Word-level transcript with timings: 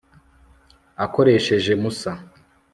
akoresheje 1.05 1.71
musa 1.83 2.11